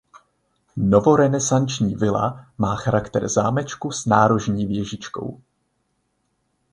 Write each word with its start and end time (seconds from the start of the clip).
Novorenesanční 0.77 1.95
vila 1.95 2.45
má 2.57 2.75
charakter 2.75 3.29
zámečku 3.29 3.91
s 3.91 4.05
nárožní 4.05 4.65
věžičkou. 4.65 5.41